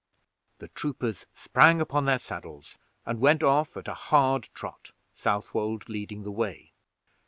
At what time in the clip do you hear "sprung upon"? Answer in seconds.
1.31-2.05